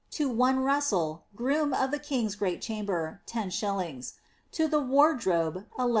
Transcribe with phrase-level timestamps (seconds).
[0.09, 4.13] to one Russell, groom of the king's great chamber, 10«.;
[4.51, 5.89] to the wardrobe, lU.